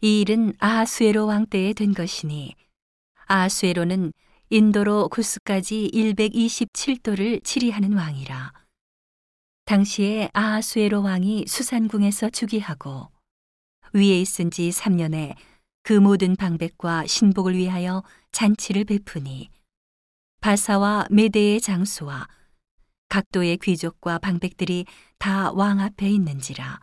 이 0.00 0.20
일은 0.20 0.54
아하수에로 0.58 1.26
왕 1.26 1.46
때에 1.46 1.72
된 1.72 1.92
것이니 1.92 2.54
아하수에로는 3.26 4.12
인도로 4.50 5.08
구스까지 5.08 5.90
127도를 5.94 7.42
치리하는 7.44 7.94
왕이라. 7.94 8.52
당시에 9.64 10.28
아하수에로 10.34 11.02
왕이 11.02 11.46
수산궁에서 11.46 12.30
즉위하고 12.30 13.10
위에 13.94 14.20
있은 14.20 14.50
지 14.50 14.68
3년에 14.70 15.34
그 15.82 15.92
모든 15.92 16.36
방백과 16.36 17.06
신복을 17.06 17.54
위하여 17.54 18.02
잔치를 18.32 18.84
베푸니 18.84 19.50
바사와 20.40 21.06
메대의 21.10 21.60
장수와 21.60 22.28
각도의 23.08 23.58
귀족과 23.58 24.18
방백들이 24.18 24.86
다 25.18 25.52
왕 25.52 25.80
앞에 25.80 26.10
있는지라 26.10 26.80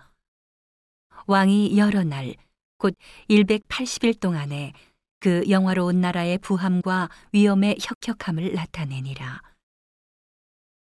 왕이 1.27 1.77
여러 1.77 2.03
날 2.03 2.35
곧 2.79 2.95
180일 3.29 4.19
동안에 4.19 4.73
그 5.19 5.43
영화로운 5.49 6.01
나라의 6.01 6.37
부함과 6.39 7.09
위엄의 7.33 7.77
혁혁함을 7.79 8.53
나타내니라. 8.53 9.41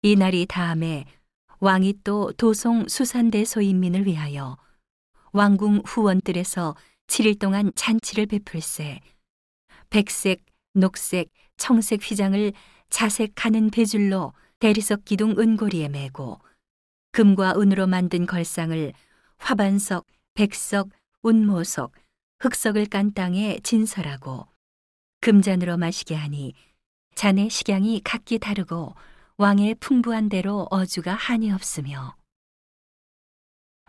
이 0.02 0.16
날이 0.16 0.46
다음에 0.46 1.06
왕이 1.60 2.00
또 2.04 2.32
도송 2.32 2.88
수산대 2.88 3.44
소인민을 3.44 4.04
위하여 4.04 4.58
왕궁 5.32 5.82
후원들에서 5.86 6.76
7일 7.06 7.38
동안 7.38 7.72
잔치를 7.74 8.26
베풀세 8.26 9.00
백색, 9.88 10.44
녹색, 10.74 11.30
청색 11.56 12.02
휘장을 12.02 12.52
자색하는 12.90 13.70
배줄로 13.70 14.32
대리석 14.58 15.04
기둥 15.04 15.36
은고리에 15.38 15.88
매고 15.88 16.40
금과 17.12 17.54
은으로 17.56 17.86
만든 17.86 18.26
걸상을 18.26 18.92
화반석, 19.38 20.06
백석, 20.34 20.90
운모석, 21.26 21.90
흑석을 22.38 22.86
깐 22.86 23.12
땅에 23.12 23.58
진설하고 23.64 24.46
금잔으로 25.20 25.76
마시게 25.76 26.14
하니 26.14 26.54
잔의 27.16 27.50
식양이 27.50 28.00
각기 28.04 28.38
다르고 28.38 28.94
왕의 29.36 29.74
풍부한 29.80 30.28
대로 30.28 30.68
어주가 30.70 31.14
한이 31.14 31.50
없으며 31.50 32.14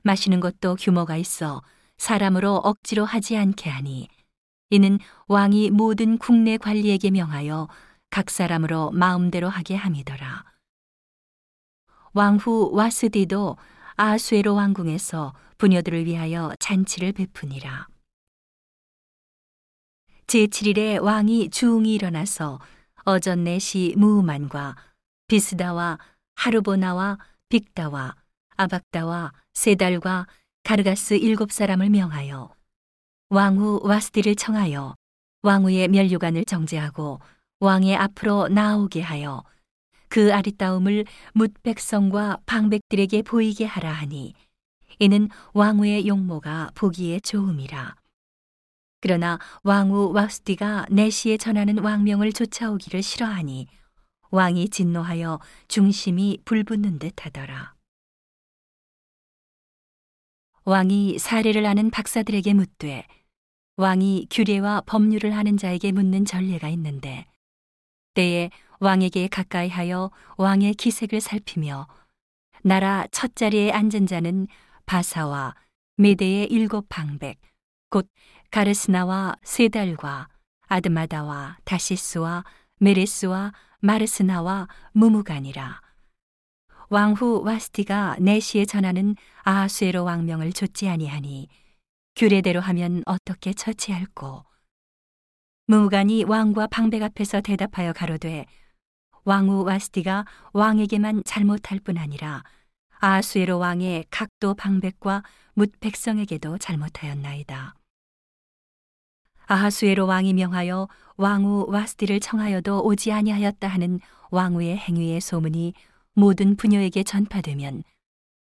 마시는 0.02 0.40
것도 0.40 0.78
규모가 0.78 1.16
있어 1.18 1.62
사람으로 2.00 2.56
억지로 2.56 3.06
하지 3.06 3.38
않게 3.38 3.70
하니 3.70 4.08
이는 4.72 4.98
왕이 5.28 5.70
모든 5.70 6.18
국내 6.18 6.58
관리에게 6.58 7.12
명하여 7.12 7.68
각 8.10 8.32
사람으로 8.32 8.90
마음대로 8.94 9.48
하게 9.48 9.76
함이더라. 9.76 10.44
왕후 12.14 12.72
와스디도 12.74 13.58
아수에로 14.00 14.54
왕궁에서 14.54 15.34
부녀들을 15.58 16.06
위하여 16.06 16.54
잔치를 16.60 17.14
베푸니라. 17.14 17.88
제7일에 20.28 21.02
왕이 21.02 21.50
주웅이 21.50 21.96
일어나서 21.96 22.60
어전 23.06 23.44
내시 23.44 23.96
무우만과 23.98 24.76
비스다와 25.28 25.98
하르보나와 26.36 27.18
빅다와 27.50 28.16
아박다와 28.56 29.34
세달과 29.56 30.28
가르가스 30.64 31.16
일곱 31.16 31.52
사람을 31.52 31.90
명하여 31.90 32.54
왕후 33.30 33.80
와스디를 33.84 34.36
청하여 34.36 34.96
왕후의 35.42 35.88
면류관을 35.88 36.46
정제하고 36.46 37.20
왕의 37.62 37.96
앞으로 37.96 38.48
나오게 38.50 39.02
하여 39.02 39.44
그 40.18 40.34
아리따움을 40.34 41.06
뭇 41.34 41.54
백성과 41.62 42.40
방백들에게 42.48 43.22
보이게 43.22 43.66
하라 43.66 43.92
하니 43.92 44.34
이는 44.98 45.30
왕후의 45.54 46.08
용모가 46.08 46.72
보기에 46.74 47.20
좋음이라. 47.20 47.96
그러나 49.00 49.38
왕후 49.62 50.14
와스디가 50.14 50.88
내시에 50.90 51.38
전하는 51.38 51.78
왕명을 51.78 52.34
쫓아오기를 52.34 53.04
싫어하니 53.04 53.68
왕이 54.32 54.70
진노하여 54.70 55.40
중심이 55.68 56.40
불붙는 56.46 56.98
듯하더라. 56.98 57.76
왕이 60.64 61.20
사례를 61.20 61.64
아는 61.68 61.92
박사들에게 61.92 62.56
묻되 62.56 63.06
왕이 63.76 64.30
규례와 64.32 64.82
법률을 64.88 65.38
하는 65.38 65.58
자에게 65.58 65.92
묻는 65.92 66.26
전례가 66.26 66.70
있는데 66.70 67.28
때에 68.16 68.50
왕에게 68.80 69.28
가까이 69.28 69.70
하여 69.70 70.12
왕의 70.38 70.76
기색을 70.76 71.22
살피며 71.22 71.88
나라 72.64 73.08
첫 73.12 73.36
자리에 73.36 73.72
앉은 73.72 74.08
자는 74.08 74.48
바사와 74.86 75.56
메대의 75.98 76.46
일곱 76.52 76.88
방백 76.90 77.40
곧 77.90 78.10
가르스나와 78.52 79.36
세달과 79.44 80.28
아드마다와 80.68 81.58
다시스와 81.64 82.44
메레스와 82.80 83.54
마르스나와 83.80 84.68
무무간이라. 84.92 85.82
왕후 86.90 87.44
와스티가 87.44 88.18
내시에 88.20 88.66
전하는 88.66 89.16
아하수에로 89.44 90.04
왕명을 90.04 90.54
좇지 90.54 90.88
아니하니 90.88 91.48
규례대로 92.16 92.60
하면 92.62 93.04
어떻게 93.06 93.54
처치할꼬? 93.54 94.46
무무간이 95.68 96.24
왕과 96.24 96.68
방백 96.68 97.04
앞에서 97.04 97.42
대답하여 97.42 97.92
가로되 97.92 98.46
왕후 99.28 99.66
와스티가 99.66 100.26
왕에게만 100.54 101.24
잘못할 101.26 101.82
뿐 101.82 101.98
아니라 101.98 102.46
아수에로 103.00 103.60
왕의 103.60 104.06
각도 104.10 104.54
방백과 104.54 105.22
뭇 105.54 105.70
백성에게도 105.82 106.58
잘못하였나이다. 106.60 107.76
아하수에로 109.48 110.08
왕이 110.08 110.32
명하여 110.32 110.88
왕후 111.18 111.66
와스티를 111.68 112.22
청하여도 112.22 112.86
오지 112.86 113.12
아니하였다 113.12 113.68
하는 113.68 114.00
왕후의 114.32 114.78
행위의 114.78 115.20
소문이 115.20 115.74
모든 116.14 116.56
부녀에게 116.56 117.04
전파되면 117.04 117.84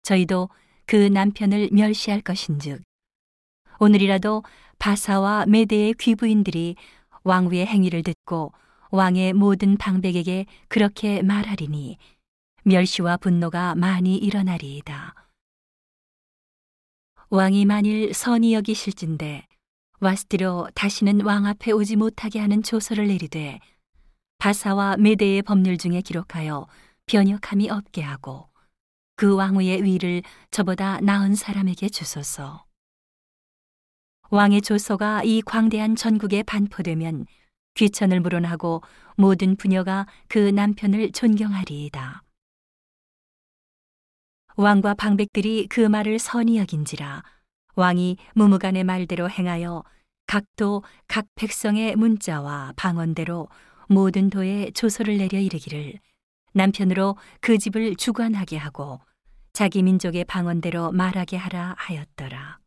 저희도 0.02 0.48
그 0.86 0.96
남편을 0.96 1.68
멸시할 1.70 2.20
것인즉 2.20 2.82
오늘이라도 3.78 4.42
바사와 4.80 5.46
메대의 5.46 5.94
귀부인들이 6.00 6.74
왕후의 7.22 7.64
행위를 7.64 8.02
듣고 8.02 8.52
왕의 8.90 9.32
모든 9.32 9.76
방백에게 9.76 10.46
그렇게 10.68 11.22
말하리니 11.22 11.98
멸시와 12.64 13.16
분노가 13.16 13.74
많이 13.74 14.16
일어나리이다. 14.16 15.14
왕이 17.30 17.64
만일 17.64 18.14
선이 18.14 18.54
여기실진데 18.54 19.46
와스티로 20.00 20.68
다시는 20.74 21.22
왕 21.22 21.46
앞에 21.46 21.72
오지 21.72 21.96
못하게 21.96 22.38
하는 22.38 22.62
조서를 22.62 23.08
내리되 23.08 23.58
바사와 24.38 24.96
메대의 24.98 25.42
법률 25.42 25.78
중에 25.78 26.00
기록하여 26.00 26.66
변역함이 27.06 27.70
없게 27.70 28.02
하고 28.02 28.48
그 29.16 29.34
왕후의 29.34 29.84
위를 29.84 30.22
저보다 30.50 31.00
나은 31.00 31.34
사람에게 31.34 31.88
주소서. 31.88 32.64
왕의 34.30 34.62
조서가 34.62 35.22
이 35.22 35.42
광대한 35.42 35.96
전국에 35.96 36.42
반포되면 36.42 37.26
귀천을 37.74 38.20
물어나고 38.20 38.82
모든 39.16 39.56
부녀가 39.56 40.06
그 40.28 40.38
남편을 40.38 41.12
존경하리이다. 41.12 42.22
왕과 44.56 44.94
방백들이 44.94 45.66
그 45.68 45.80
말을 45.80 46.20
선히 46.20 46.58
여긴지라 46.58 47.24
왕이 47.74 48.16
무무간의 48.34 48.84
말대로 48.84 49.28
행하여 49.28 49.82
각도 50.26 50.84
각 51.08 51.26
백성의 51.34 51.96
문자와 51.96 52.72
방언대로 52.76 53.48
모든 53.88 54.30
도에 54.30 54.70
조서를 54.70 55.18
내려 55.18 55.40
이르기를 55.40 55.98
남편으로 56.52 57.16
그 57.40 57.58
집을 57.58 57.96
주관하게 57.96 58.56
하고 58.56 59.00
자기 59.52 59.82
민족의 59.82 60.24
방언대로 60.24 60.92
말하게 60.92 61.36
하라 61.36 61.74
하였더라. 61.78 62.63